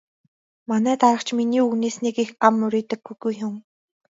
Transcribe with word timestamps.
Манай 0.69 0.95
дарга 1.01 1.23
ч 1.27 1.29
миний 1.37 1.65
үгнээс 1.67 1.97
нэг 2.05 2.15
их 2.23 2.29
ам 2.47 2.53
мурийдаггүй 2.59 3.15
хүн. 3.39 3.55